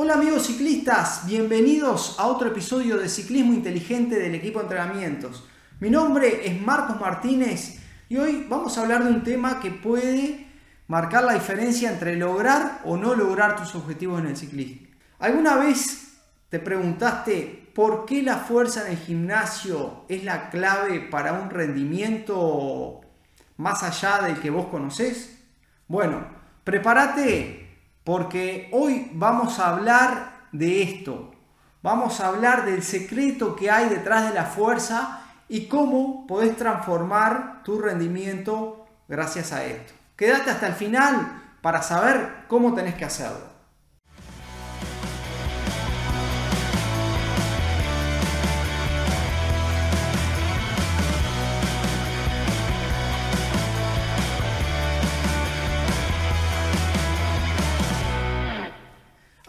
Hola 0.00 0.14
amigos 0.14 0.46
ciclistas, 0.46 1.26
bienvenidos 1.26 2.14
a 2.20 2.28
otro 2.28 2.46
episodio 2.46 2.98
de 2.98 3.08
Ciclismo 3.08 3.52
Inteligente 3.52 4.16
del 4.16 4.36
equipo 4.36 4.60
de 4.60 4.66
entrenamientos. 4.66 5.44
Mi 5.80 5.90
nombre 5.90 6.46
es 6.46 6.62
Marcos 6.62 7.00
Martínez 7.00 7.80
y 8.08 8.16
hoy 8.16 8.46
vamos 8.48 8.78
a 8.78 8.82
hablar 8.82 9.02
de 9.02 9.10
un 9.10 9.24
tema 9.24 9.58
que 9.58 9.72
puede 9.72 10.46
marcar 10.86 11.24
la 11.24 11.32
diferencia 11.32 11.90
entre 11.90 12.14
lograr 12.14 12.80
o 12.84 12.96
no 12.96 13.16
lograr 13.16 13.56
tus 13.56 13.74
objetivos 13.74 14.20
en 14.20 14.28
el 14.28 14.36
ciclismo. 14.36 14.86
¿Alguna 15.18 15.56
vez 15.56 16.12
te 16.48 16.60
preguntaste 16.60 17.68
por 17.74 18.06
qué 18.06 18.22
la 18.22 18.36
fuerza 18.36 18.86
en 18.86 18.92
el 18.92 18.98
gimnasio 18.98 20.04
es 20.08 20.22
la 20.22 20.48
clave 20.50 21.00
para 21.00 21.32
un 21.32 21.50
rendimiento 21.50 23.00
más 23.56 23.82
allá 23.82 24.22
del 24.22 24.38
que 24.38 24.50
vos 24.50 24.68
conocés? 24.68 25.40
Bueno, 25.88 26.24
prepárate 26.62 27.67
porque 28.04 28.68
hoy 28.72 29.10
vamos 29.14 29.58
a 29.58 29.70
hablar 29.70 30.48
de 30.52 30.82
esto. 30.82 31.32
Vamos 31.82 32.20
a 32.20 32.28
hablar 32.28 32.64
del 32.64 32.82
secreto 32.82 33.54
que 33.54 33.70
hay 33.70 33.88
detrás 33.88 34.28
de 34.28 34.34
la 34.34 34.44
fuerza 34.44 35.20
y 35.48 35.66
cómo 35.66 36.26
podés 36.26 36.56
transformar 36.56 37.62
tu 37.62 37.80
rendimiento 37.80 38.86
gracias 39.08 39.52
a 39.52 39.64
esto. 39.64 39.92
Quédate 40.16 40.50
hasta 40.50 40.66
el 40.66 40.74
final 40.74 41.56
para 41.62 41.82
saber 41.82 42.44
cómo 42.48 42.74
tenés 42.74 42.94
que 42.94 43.04
hacerlo. 43.04 43.57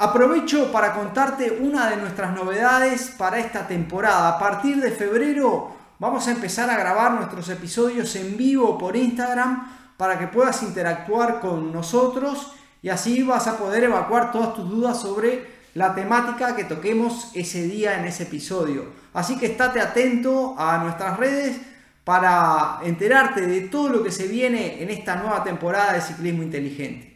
Aprovecho 0.01 0.71
para 0.71 0.93
contarte 0.93 1.59
una 1.59 1.89
de 1.89 1.97
nuestras 1.97 2.33
novedades 2.33 3.13
para 3.17 3.37
esta 3.37 3.67
temporada. 3.67 4.29
A 4.29 4.39
partir 4.39 4.79
de 4.79 4.91
febrero 4.91 5.71
vamos 5.99 6.25
a 6.25 6.31
empezar 6.31 6.69
a 6.69 6.77
grabar 6.77 7.11
nuestros 7.11 7.49
episodios 7.49 8.15
en 8.15 8.37
vivo 8.37 8.77
por 8.77 8.95
Instagram 8.95 9.67
para 9.97 10.17
que 10.17 10.27
puedas 10.27 10.63
interactuar 10.63 11.41
con 11.41 11.73
nosotros 11.73 12.53
y 12.81 12.87
así 12.87 13.23
vas 13.23 13.47
a 13.47 13.57
poder 13.57 13.83
evacuar 13.83 14.31
todas 14.31 14.53
tus 14.53 14.69
dudas 14.69 15.01
sobre 15.01 15.45
la 15.73 15.93
temática 15.93 16.55
que 16.55 16.63
toquemos 16.63 17.31
ese 17.33 17.63
día 17.63 17.99
en 17.99 18.05
ese 18.05 18.23
episodio. 18.23 18.85
Así 19.13 19.37
que 19.37 19.47
estate 19.47 19.81
atento 19.81 20.55
a 20.57 20.77
nuestras 20.77 21.17
redes 21.17 21.59
para 22.05 22.79
enterarte 22.83 23.41
de 23.41 23.61
todo 23.67 23.89
lo 23.89 24.01
que 24.01 24.13
se 24.13 24.29
viene 24.29 24.81
en 24.81 24.91
esta 24.91 25.17
nueva 25.17 25.43
temporada 25.43 25.91
de 25.91 25.99
ciclismo 25.99 26.41
inteligente. 26.41 27.08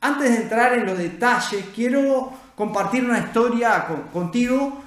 Antes 0.00 0.30
de 0.30 0.42
entrar 0.42 0.74
en 0.74 0.86
los 0.86 0.96
detalles, 0.96 1.64
quiero 1.74 2.32
compartir 2.54 3.04
una 3.04 3.18
historia 3.18 3.86
contigo 4.12 4.82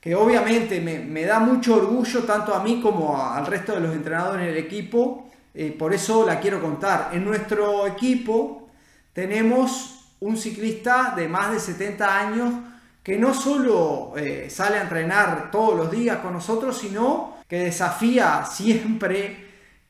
que 0.00 0.14
obviamente 0.14 0.80
me, 0.80 1.24
da 1.24 1.40
mucho 1.40 1.76
orgullo 1.76 2.24
tanto 2.24 2.54
a 2.54 2.62
mí 2.62 2.80
como 2.80 3.20
al 3.20 3.46
resto 3.46 3.74
de 3.74 3.80
los 3.80 3.94
entrenadores 3.94 4.46
del 4.46 4.56
equipo. 4.56 5.30
Eh, 5.54 5.74
por 5.76 5.92
eso 5.92 6.26
la 6.26 6.38
quiero 6.38 6.60
contar. 6.60 7.10
En 7.12 7.24
nuestro 7.24 7.86
equipo 7.86 8.68
tenemos 9.12 10.10
un 10.20 10.36
ciclista 10.36 11.12
de 11.16 11.28
más 11.28 11.52
de 11.52 11.60
70 11.60 12.20
años 12.20 12.54
que 13.02 13.18
no 13.18 13.34
solo 13.34 14.14
eh, 14.16 14.48
sale 14.50 14.78
a 14.78 14.82
entrenar 14.82 15.50
todos 15.50 15.76
los 15.76 15.90
días 15.90 16.18
con 16.18 16.32
nosotros, 16.32 16.76
sino 16.76 17.36
que 17.48 17.60
desafía 17.60 18.44
siempre 18.44 19.45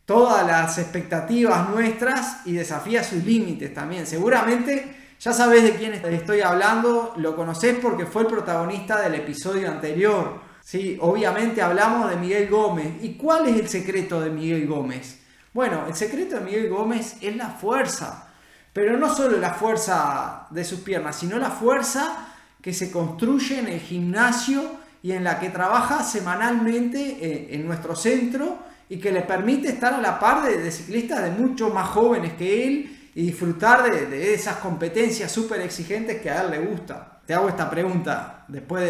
todas 0.07 0.47
las 0.47 0.79
expectativas 0.79 1.69
nuestras 1.69 2.47
y 2.47 2.53
desafía 2.53 3.05
sus 3.05 3.25
límites 3.25 3.75
también. 3.75 4.07
Seguramente 4.07 4.97
ya 5.19 5.33
sabes 5.33 5.65
de 5.65 5.75
quién 5.75 5.93
estoy 5.93 6.41
hablando, 6.41 7.13
lo 7.17 7.35
conoces 7.35 7.77
porque 7.83 8.07
fue 8.07 8.23
el 8.23 8.29
protagonista 8.29 9.01
del 9.01 9.17
episodio 9.17 9.69
anterior. 9.69 10.41
Sí, 10.63 10.97
obviamente 11.01 11.61
hablamos 11.61 12.11
de 12.11 12.17
Miguel 12.17 12.49
Gómez. 12.49 13.03
¿Y 13.03 13.15
cuál 13.15 13.47
es 13.49 13.59
el 13.59 13.69
secreto 13.69 14.21
de 14.21 14.31
Miguel 14.31 14.67
Gómez? 14.67 15.21
Bueno, 15.53 15.85
el 15.89 15.95
secreto 15.95 16.37
de 16.37 16.43
Miguel 16.43 16.69
Gómez 16.69 17.17
es 17.21 17.35
la 17.35 17.51
fuerza, 17.51 18.29
pero 18.73 18.97
no 18.97 19.13
solo 19.13 19.39
la 19.39 19.55
fuerza 19.55 20.47
de 20.51 20.65
sus 20.65 20.81
piernas, 20.81 21.17
sino 21.17 21.39
la 21.39 21.51
fuerza 21.51 22.29
que 22.61 22.75
se 22.75 22.91
construye 22.91 23.59
en 23.59 23.69
el 23.69 23.81
gimnasio 23.81 24.63
y 25.03 25.13
en 25.13 25.25
la 25.25 25.41
que 25.41 25.49
trabaja 25.49 26.05
semanalmente 26.05 27.01
eh, 27.01 27.49
en 27.55 27.67
nuestro 27.67 27.97
centro 27.97 28.66
y 28.89 28.99
que 28.99 29.11
le 29.11 29.23
permite 29.23 29.69
estar 29.69 29.95
a 29.95 30.01
la 30.01 30.19
par 30.19 30.45
de, 30.45 30.71
ciclistas 30.71 31.23
de 31.23 31.31
mucho 31.31 31.71
más 31.71 31.89
jóvenes 31.89 32.35
que 32.35 32.67
él 32.67 33.11
y 33.15 33.23
disfrutar 33.23 33.91
de, 33.91 34.35
esas 34.35 34.57
competencias 34.57 35.33
súper 35.33 35.61
exigentes 35.63 36.21
que 36.21 36.31
a 36.31 36.43
él 36.43 36.51
le 36.53 36.59
gusta. 36.59 37.21
Te 37.27 37.35
hago 37.35 37.49
esta 37.49 37.69
pregunta 37.69 38.45
después 38.47 38.85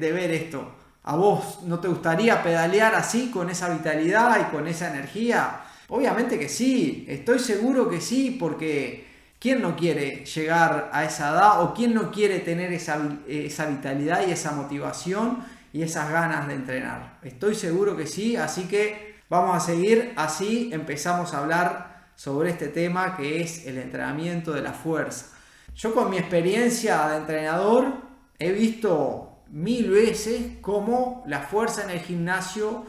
de, 0.00 0.12
ver 0.12 0.30
esto. 0.30 0.76
¿A 1.04 1.16
vos 1.16 1.60
no 1.64 1.80
te 1.80 1.88
gustaría 1.88 2.42
pedalear 2.42 2.94
así, 2.94 3.30
con 3.30 3.50
esa 3.50 3.68
vitalidad 3.68 4.38
y 4.40 4.54
con 4.54 4.66
esa 4.68 4.88
energía? 4.88 5.60
Obviamente 5.88 6.38
que 6.38 6.48
sí, 6.48 7.04
estoy 7.08 7.38
seguro 7.38 7.90
que 7.90 8.00
sí, 8.00 8.36
porque 8.38 9.06
¿quién 9.38 9.60
no 9.60 9.76
quiere 9.76 10.24
llegar 10.24 10.88
a 10.92 11.04
esa 11.04 11.30
edad 11.30 11.62
o 11.62 11.74
quién 11.74 11.92
no 11.92 12.10
quiere 12.10 12.38
tener 12.38 12.72
esa, 12.72 12.98
esa 13.28 13.66
vitalidad 13.66 14.26
y 14.26 14.30
esa 14.30 14.52
motivación 14.52 15.44
y 15.72 15.82
esas 15.82 16.10
ganas 16.10 16.46
de 16.46 16.54
entrenar? 16.54 17.18
Estoy 17.22 17.56
seguro 17.56 17.96
que 17.96 18.06
sí, 18.06 18.36
así 18.36 18.62
que 18.68 19.11
Vamos 19.32 19.56
a 19.56 19.60
seguir 19.60 20.12
así, 20.16 20.68
empezamos 20.74 21.32
a 21.32 21.38
hablar 21.38 22.10
sobre 22.16 22.50
este 22.50 22.68
tema 22.68 23.16
que 23.16 23.40
es 23.40 23.66
el 23.66 23.78
entrenamiento 23.78 24.52
de 24.52 24.60
la 24.60 24.74
fuerza. 24.74 25.28
Yo 25.74 25.94
con 25.94 26.10
mi 26.10 26.18
experiencia 26.18 27.08
de 27.08 27.16
entrenador 27.16 27.94
he 28.38 28.52
visto 28.52 29.38
mil 29.48 29.88
veces 29.88 30.58
cómo 30.60 31.24
la 31.26 31.40
fuerza 31.40 31.84
en 31.84 31.88
el 31.88 32.00
gimnasio 32.00 32.84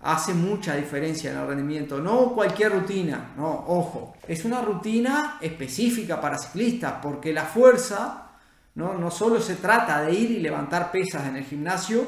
hace 0.00 0.34
mucha 0.34 0.76
diferencia 0.76 1.32
en 1.32 1.38
el 1.38 1.46
rendimiento. 1.46 2.00
No 2.00 2.34
cualquier 2.34 2.72
rutina, 2.72 3.32
no, 3.38 3.48
ojo, 3.68 4.14
es 4.28 4.44
una 4.44 4.60
rutina 4.60 5.38
específica 5.40 6.20
para 6.20 6.36
ciclistas 6.36 6.96
porque 7.00 7.32
la 7.32 7.44
fuerza 7.44 8.32
no, 8.74 8.92
no 8.92 9.10
solo 9.10 9.40
se 9.40 9.54
trata 9.54 10.02
de 10.02 10.12
ir 10.12 10.32
y 10.32 10.40
levantar 10.40 10.92
pesas 10.92 11.26
en 11.26 11.36
el 11.36 11.44
gimnasio, 11.44 12.04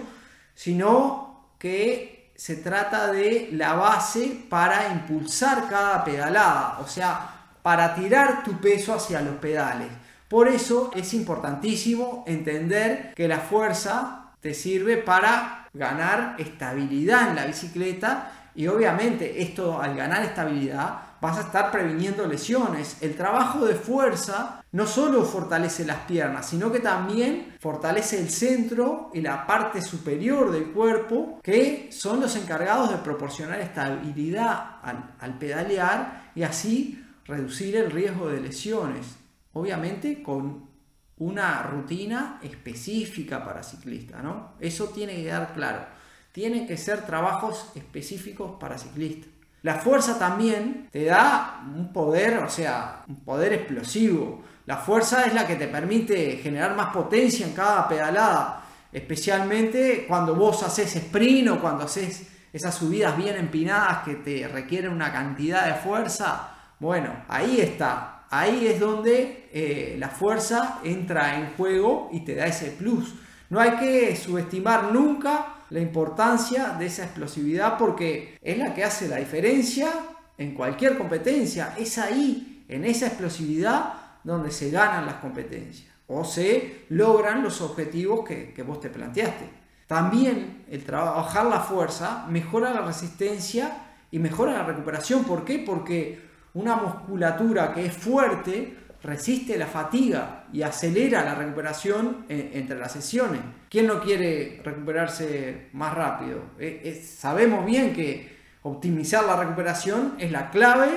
sino 0.54 1.54
que 1.58 2.19
se 2.40 2.56
trata 2.56 3.12
de 3.12 3.50
la 3.52 3.74
base 3.74 4.46
para 4.48 4.88
impulsar 4.88 5.68
cada 5.68 6.02
pedalada, 6.02 6.78
o 6.80 6.86
sea, 6.86 7.34
para 7.60 7.94
tirar 7.94 8.42
tu 8.42 8.58
peso 8.58 8.94
hacia 8.94 9.20
los 9.20 9.34
pedales. 9.34 9.88
Por 10.26 10.48
eso 10.48 10.90
es 10.96 11.12
importantísimo 11.12 12.24
entender 12.26 13.12
que 13.14 13.28
la 13.28 13.40
fuerza 13.40 14.30
te 14.40 14.54
sirve 14.54 14.96
para 14.96 15.68
ganar 15.74 16.36
estabilidad 16.38 17.28
en 17.28 17.36
la 17.36 17.44
bicicleta 17.44 18.32
y 18.54 18.68
obviamente 18.68 19.42
esto 19.42 19.78
al 19.78 19.94
ganar 19.94 20.22
estabilidad 20.22 21.09
vas 21.20 21.38
a 21.38 21.42
estar 21.42 21.70
previniendo 21.70 22.26
lesiones. 22.26 22.96
El 23.00 23.16
trabajo 23.16 23.66
de 23.66 23.74
fuerza 23.74 24.64
no 24.72 24.86
solo 24.86 25.24
fortalece 25.24 25.84
las 25.84 26.00
piernas, 26.00 26.48
sino 26.48 26.70
que 26.70 26.80
también 26.80 27.56
fortalece 27.58 28.20
el 28.20 28.30
centro 28.30 29.10
y 29.12 29.20
la 29.20 29.46
parte 29.46 29.82
superior 29.82 30.50
del 30.50 30.70
cuerpo, 30.72 31.40
que 31.42 31.90
son 31.92 32.20
los 32.20 32.36
encargados 32.36 32.90
de 32.90 32.98
proporcionar 32.98 33.60
estabilidad 33.60 34.78
al, 34.82 35.38
pedalear 35.38 36.32
y 36.34 36.42
así 36.42 37.04
reducir 37.24 37.76
el 37.76 37.90
riesgo 37.90 38.28
de 38.28 38.40
lesiones. 38.40 39.16
Obviamente 39.52 40.22
con 40.22 40.70
una 41.18 41.62
rutina 41.64 42.40
específica 42.42 43.44
para 43.44 43.62
ciclistas, 43.62 44.22
¿no? 44.22 44.52
Eso 44.58 44.88
tiene 44.88 45.16
que 45.16 45.24
quedar 45.24 45.52
claro. 45.52 45.84
Tienen 46.32 46.66
que 46.66 46.76
ser 46.76 47.04
trabajos 47.04 47.72
específicos 47.74 48.52
para 48.58 48.78
ciclistas. 48.78 49.39
La 49.62 49.74
fuerza 49.74 50.18
también 50.18 50.88
te 50.90 51.04
da 51.04 51.62
un 51.74 51.92
poder, 51.92 52.38
o 52.38 52.48
sea, 52.48 53.02
un 53.08 53.16
poder 53.16 53.52
explosivo. 53.52 54.42
La 54.66 54.78
fuerza 54.78 55.26
es 55.26 55.34
la 55.34 55.46
que 55.46 55.56
te 55.56 55.68
permite 55.68 56.38
generar 56.38 56.74
más 56.74 56.92
potencia 56.94 57.46
en 57.46 57.52
cada 57.52 57.86
pedalada, 57.86 58.62
especialmente 58.92 60.06
cuando 60.08 60.34
vos 60.34 60.62
haces 60.62 60.96
sprint 60.96 61.48
o 61.48 61.60
cuando 61.60 61.84
haces 61.84 62.26
esas 62.52 62.74
subidas 62.74 63.16
bien 63.16 63.36
empinadas 63.36 63.98
que 64.04 64.14
te 64.14 64.48
requieren 64.48 64.92
una 64.92 65.12
cantidad 65.12 65.66
de 65.66 65.74
fuerza. 65.74 66.50
Bueno, 66.78 67.24
ahí 67.28 67.60
está. 67.60 68.24
Ahí 68.30 68.66
es 68.66 68.80
donde 68.80 69.50
eh, 69.52 69.96
la 69.98 70.08
fuerza 70.08 70.78
entra 70.84 71.36
en 71.38 71.52
juego 71.56 72.08
y 72.12 72.20
te 72.20 72.34
da 72.34 72.46
ese 72.46 72.70
plus. 72.70 73.14
No 73.50 73.60
hay 73.60 73.72
que 73.72 74.16
subestimar 74.16 74.92
nunca 74.92 75.56
la 75.70 75.80
importancia 75.80 76.76
de 76.78 76.86
esa 76.86 77.04
explosividad 77.04 77.78
porque 77.78 78.38
es 78.42 78.58
la 78.58 78.74
que 78.74 78.84
hace 78.84 79.08
la 79.08 79.16
diferencia 79.16 79.88
en 80.36 80.54
cualquier 80.54 80.98
competencia. 80.98 81.74
Es 81.78 81.98
ahí, 81.98 82.64
en 82.68 82.84
esa 82.84 83.06
explosividad, 83.06 83.94
donde 84.22 84.50
se 84.50 84.70
ganan 84.70 85.06
las 85.06 85.16
competencias 85.16 85.88
o 86.06 86.24
se 86.24 86.84
logran 86.88 87.42
los 87.42 87.60
objetivos 87.60 88.26
que, 88.26 88.52
que 88.52 88.62
vos 88.62 88.80
te 88.80 88.90
planteaste. 88.90 89.48
También 89.86 90.64
el 90.68 90.84
trabajar 90.84 91.46
la 91.46 91.60
fuerza 91.60 92.26
mejora 92.28 92.72
la 92.72 92.82
resistencia 92.82 93.86
y 94.10 94.18
mejora 94.18 94.52
la 94.52 94.64
recuperación. 94.64 95.24
¿Por 95.24 95.44
qué? 95.44 95.60
Porque 95.60 96.20
una 96.54 96.76
musculatura 96.76 97.72
que 97.72 97.86
es 97.86 97.94
fuerte 97.94 98.76
resiste 99.02 99.56
la 99.56 99.66
fatiga 99.66 100.44
y 100.52 100.62
acelera 100.62 101.24
la 101.24 101.34
recuperación 101.34 102.24
entre 102.28 102.78
las 102.78 102.92
sesiones. 102.92 103.40
¿Quién 103.68 103.86
no 103.86 104.00
quiere 104.00 104.60
recuperarse 104.64 105.68
más 105.72 105.94
rápido? 105.94 106.42
Eh, 106.58 107.02
sabemos 107.06 107.64
bien 107.64 107.92
que 107.92 108.38
optimizar 108.62 109.24
la 109.24 109.36
recuperación 109.36 110.14
es 110.18 110.30
la 110.30 110.50
clave 110.50 110.88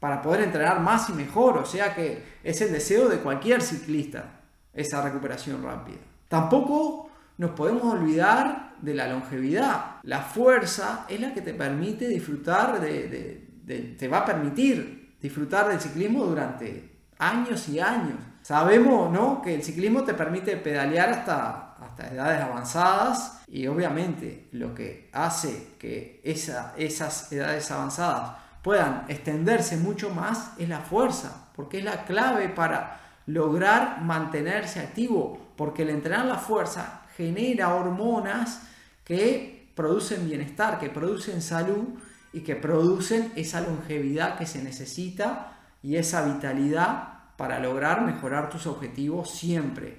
para 0.00 0.22
poder 0.22 0.42
entrenar 0.42 0.80
más 0.80 1.08
y 1.08 1.12
mejor, 1.12 1.58
o 1.58 1.64
sea 1.64 1.94
que 1.94 2.22
es 2.44 2.60
el 2.60 2.72
deseo 2.72 3.08
de 3.08 3.18
cualquier 3.18 3.62
ciclista, 3.62 4.40
esa 4.72 5.02
recuperación 5.02 5.62
rápida. 5.62 5.98
Tampoco 6.28 7.10
nos 7.38 7.52
podemos 7.52 7.84
olvidar 7.84 8.74
de 8.80 8.94
la 8.94 9.08
longevidad. 9.08 9.96
La 10.02 10.20
fuerza 10.20 11.06
es 11.08 11.20
la 11.20 11.34
que 11.34 11.40
te 11.40 11.54
permite 11.54 12.06
disfrutar 12.08 12.80
de, 12.80 13.96
te 13.98 14.08
va 14.08 14.18
a 14.18 14.24
permitir 14.24 15.16
disfrutar 15.20 15.68
del 15.68 15.80
ciclismo 15.80 16.24
durante 16.24 16.97
años 17.18 17.68
y 17.68 17.80
años. 17.80 18.18
Sabemos 18.42 19.10
¿no? 19.10 19.42
que 19.42 19.54
el 19.54 19.62
ciclismo 19.62 20.04
te 20.04 20.14
permite 20.14 20.56
pedalear 20.56 21.10
hasta, 21.10 21.74
hasta 21.80 22.08
edades 22.08 22.42
avanzadas 22.42 23.40
y 23.48 23.66
obviamente 23.66 24.48
lo 24.52 24.74
que 24.74 25.10
hace 25.12 25.74
que 25.78 26.20
esa, 26.24 26.74
esas 26.76 27.30
edades 27.32 27.70
avanzadas 27.70 28.32
puedan 28.62 29.04
extenderse 29.08 29.76
mucho 29.76 30.10
más 30.10 30.52
es 30.58 30.68
la 30.68 30.80
fuerza, 30.80 31.48
porque 31.54 31.78
es 31.78 31.84
la 31.84 32.04
clave 32.04 32.48
para 32.48 33.00
lograr 33.26 34.02
mantenerse 34.02 34.80
activo, 34.80 35.52
porque 35.56 35.82
el 35.82 35.90
entrenar 35.90 36.24
la 36.24 36.38
fuerza 36.38 37.02
genera 37.16 37.74
hormonas 37.74 38.62
que 39.04 39.70
producen 39.74 40.26
bienestar, 40.26 40.78
que 40.78 40.88
producen 40.88 41.42
salud 41.42 41.98
y 42.32 42.40
que 42.40 42.56
producen 42.56 43.32
esa 43.36 43.60
longevidad 43.60 44.38
que 44.38 44.46
se 44.46 44.62
necesita 44.62 45.57
y 45.82 45.96
esa 45.96 46.24
vitalidad 46.24 47.18
para 47.36 47.60
lograr 47.60 48.02
mejorar 48.02 48.50
tus 48.50 48.66
objetivos 48.66 49.30
siempre. 49.30 49.96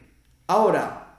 Ahora, 0.47 1.09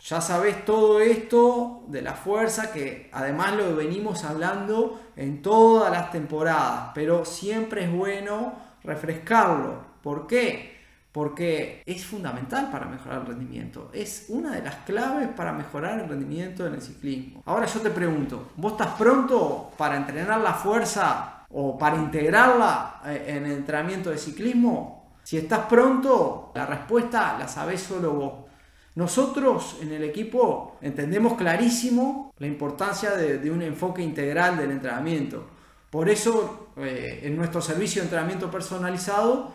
ya 0.00 0.20
sabes 0.20 0.64
todo 0.64 1.00
esto 1.00 1.84
de 1.88 2.02
la 2.02 2.14
fuerza 2.14 2.72
que 2.72 3.10
además 3.12 3.54
lo 3.56 3.74
venimos 3.76 4.24
hablando 4.24 5.00
en 5.16 5.42
todas 5.42 5.90
las 5.90 6.10
temporadas, 6.10 6.90
pero 6.94 7.24
siempre 7.24 7.84
es 7.84 7.92
bueno 7.92 8.54
refrescarlo. 8.84 9.84
¿Por 10.02 10.26
qué? 10.26 10.76
Porque 11.12 11.82
es 11.86 12.04
fundamental 12.06 12.70
para 12.70 12.86
mejorar 12.86 13.20
el 13.20 13.26
rendimiento. 13.26 13.90
Es 13.92 14.26
una 14.28 14.52
de 14.52 14.62
las 14.62 14.76
claves 14.76 15.28
para 15.28 15.52
mejorar 15.52 15.98
el 15.98 16.08
rendimiento 16.08 16.66
en 16.66 16.74
el 16.74 16.82
ciclismo. 16.82 17.42
Ahora 17.46 17.66
yo 17.66 17.80
te 17.80 17.90
pregunto, 17.90 18.50
¿vos 18.56 18.72
estás 18.72 18.94
pronto 18.96 19.72
para 19.76 19.96
entrenar 19.96 20.40
la 20.40 20.54
fuerza 20.54 21.35
o 21.50 21.78
para 21.78 21.96
integrarla 21.96 23.00
eh, 23.06 23.24
en 23.28 23.46
el 23.46 23.52
entrenamiento 23.52 24.10
de 24.10 24.18
ciclismo? 24.18 24.96
Si 25.22 25.36
estás 25.36 25.66
pronto, 25.66 26.52
la 26.54 26.66
respuesta 26.66 27.36
la 27.38 27.48
sabés 27.48 27.80
solo 27.80 28.12
vos. 28.12 28.32
Nosotros 28.94 29.76
en 29.82 29.92
el 29.92 30.04
equipo 30.04 30.78
entendemos 30.80 31.34
clarísimo 31.34 32.32
la 32.38 32.46
importancia 32.46 33.10
de, 33.10 33.50
un 33.50 33.60
enfoque 33.60 34.02
integral 34.02 34.56
del 34.56 34.70
entrenamiento. 34.70 35.46
Por 35.90 36.08
eso 36.08 36.70
eh, 36.78 37.20
en 37.24 37.36
nuestro 37.36 37.60
servicio 37.60 38.00
de 38.00 38.06
entrenamiento 38.06 38.50
personalizado 38.50 39.52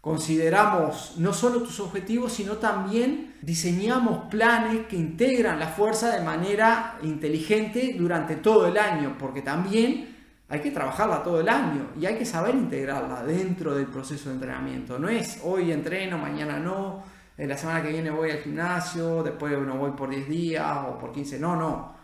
consideramos 0.00 1.14
no 1.16 1.32
solo 1.32 1.62
tus 1.62 1.80
objetivos, 1.80 2.34
sino 2.34 2.58
también 2.58 3.34
diseñamos 3.40 4.26
planes 4.30 4.86
que 4.86 4.96
integran 4.96 5.58
la 5.58 5.68
fuerza 5.68 6.14
de 6.14 6.22
manera 6.22 6.98
inteligente 7.02 7.96
durante 7.98 8.36
todo 8.36 8.68
el 8.68 8.76
año, 8.76 9.16
porque 9.18 9.40
también 9.40 10.13
hay 10.48 10.60
que 10.60 10.70
trabajarla 10.70 11.22
todo 11.22 11.40
el 11.40 11.48
año 11.48 11.90
y 11.98 12.06
hay 12.06 12.16
que 12.16 12.26
saber 12.26 12.54
integrarla 12.54 13.24
dentro 13.24 13.74
del 13.74 13.86
proceso 13.86 14.28
de 14.28 14.36
entrenamiento. 14.36 14.98
No 14.98 15.08
es 15.08 15.40
hoy 15.42 15.72
entreno, 15.72 16.18
mañana 16.18 16.58
no 16.58 17.02
la 17.36 17.56
semana 17.56 17.82
que 17.82 17.88
viene 17.88 18.10
voy 18.10 18.30
al 18.30 18.38
gimnasio, 18.38 19.22
después 19.22 19.58
no 19.58 19.76
voy 19.76 19.90
por 19.92 20.08
10 20.08 20.28
días 20.28 20.86
o 20.88 20.98
por 20.98 21.12
15, 21.12 21.38
no, 21.38 21.56
no. 21.56 21.94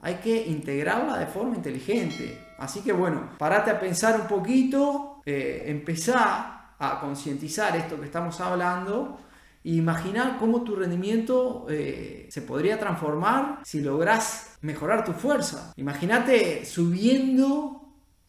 Hay 0.00 0.16
que 0.16 0.46
integrarla 0.46 1.18
de 1.18 1.26
forma 1.26 1.54
inteligente. 1.54 2.54
Así 2.58 2.80
que 2.80 2.92
bueno, 2.92 3.30
parate 3.38 3.70
a 3.70 3.78
pensar 3.78 4.20
un 4.20 4.26
poquito, 4.26 5.22
eh, 5.24 5.64
empezá 5.66 6.74
a 6.78 7.00
concientizar 7.00 7.76
esto 7.76 8.00
que 8.00 8.06
estamos 8.06 8.40
hablando 8.40 9.20
e 9.62 9.74
imaginar 9.74 10.38
cómo 10.38 10.64
tu 10.64 10.74
rendimiento 10.74 11.66
eh, 11.68 12.26
se 12.30 12.42
podría 12.42 12.78
transformar 12.78 13.60
si 13.62 13.82
logras 13.82 14.56
mejorar 14.62 15.04
tu 15.04 15.12
fuerza. 15.12 15.72
Imagínate 15.76 16.64
subiendo 16.64 17.79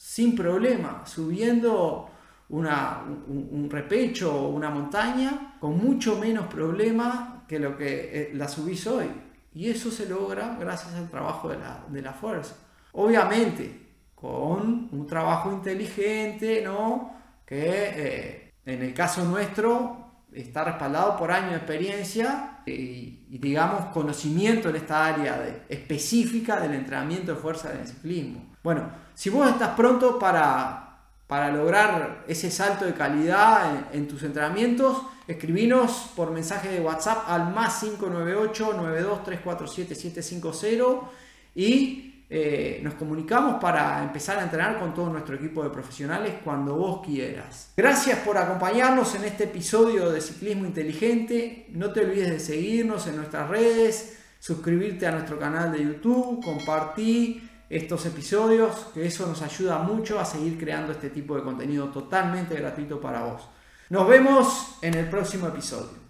sin 0.02 0.36
problema, 0.36 1.04
subiendo 1.06 2.10
un, 2.50 3.70
repecho 3.70 4.34
o 4.36 4.50
una 4.50 4.72
montaña 4.72 5.58
con 5.60 5.78
mucho 5.78 6.18
menos 6.18 6.48
problema 6.48 7.46
que 7.48 7.60
lo 7.60 7.78
que 7.78 8.10
eh, 8.12 8.32
la 8.34 8.48
subís 8.48 8.88
hoy. 8.88 9.06
Y 9.54 9.70
eso 9.70 9.92
se 9.92 10.10
logra 10.10 10.58
gracias 10.60 10.96
al 10.96 11.08
trabajo 11.08 11.50
de 11.50 12.02
la, 12.02 12.14
fuerza. 12.14 12.56
Obviamente, 12.94 13.90
con 14.16 14.90
un 14.92 15.06
trabajo 15.06 15.52
inteligente, 15.52 16.64
¿no? 16.66 17.14
Que 17.46 17.62
eh, 17.64 18.54
en 18.66 18.82
el 18.82 18.96
caso 18.96 19.24
nuestro 19.24 20.11
está 20.34 20.64
respaldado 20.64 21.18
por 21.18 21.32
años 21.32 21.52
de 21.52 21.58
experiencia 21.58 22.60
y, 22.66 23.26
y 23.30 23.38
digamos 23.38 23.86
conocimiento 23.94 24.70
en 24.70 24.78
esta 24.78 25.06
área 25.06 25.66
específica 25.68 26.60
del 26.60 26.74
entrenamiento 26.74 27.34
de 27.34 27.38
fuerza 27.40 27.70
del 27.70 27.88
ciclismo. 27.88 28.56
Bueno, 28.64 28.90
si 29.14 29.30
vos 29.30 29.50
estás 29.50 29.70
pronto 29.70 30.18
para 30.20 30.92
para 31.32 31.50
lograr 31.50 32.26
ese 32.28 32.52
salto 32.52 32.84
de 32.84 32.94
calidad 32.94 33.86
en, 33.94 34.06
tus 34.06 34.22
entrenamientos, 34.24 35.02
escribinos 35.30 36.12
por 36.14 36.30
mensaje 36.30 36.68
de 36.68 36.82
WhatsApp 36.82 37.24
al 37.26 37.54
más 37.54 37.80
598 37.80 38.74
92347 38.74 39.96
750 39.96 41.10
y 41.56 42.11
eh, 42.34 42.80
nos 42.82 42.94
comunicamos 42.94 43.62
para 43.62 44.02
empezar 44.02 44.40
a 44.40 44.44
entrenar 44.44 44.80
con 44.80 44.94
todo 44.94 45.10
nuestro 45.10 45.36
equipo 45.36 45.64
de 45.64 45.70
profesionales 45.70 46.36
cuando 46.42 46.78
vos 46.78 47.06
quieras. 47.06 47.74
Gracias 47.76 48.20
por 48.20 48.38
acompañarnos 48.38 49.14
en 49.16 49.26
este 49.26 49.44
episodio 49.44 50.10
de 50.10 50.22
Ciclismo 50.22 50.66
Inteligente. 50.66 51.68
No 51.74 51.92
te 51.92 52.06
olvides 52.06 52.30
de 52.30 52.40
seguirnos 52.40 53.06
en 53.08 53.18
nuestras 53.18 53.50
redes, 53.50 54.18
suscribirte 54.40 55.06
a 55.06 55.12
nuestro 55.12 55.38
canal 55.38 55.74
de 55.74 55.84
YouTube, 55.84 56.42
compartir 56.42 57.50
estos 57.70 58.06
episodios, 58.06 58.88
que 58.94 59.06
eso 59.06 59.28
nos 59.28 59.42
ayuda 59.42 59.80
mucho 59.80 60.18
a 60.18 60.24
seguir 60.24 60.58
creando 60.58 60.94
este 60.94 61.10
tipo 61.10 61.36
de 61.36 61.44
contenido 61.44 61.90
totalmente 61.90 62.56
gratuito 62.56 63.02
para 63.02 63.24
vos. 63.24 63.42
Nos 63.90 64.08
vemos 64.08 64.78
en 64.82 64.94
el 64.94 65.10
próximo 65.10 65.50
episodio. 65.50 66.01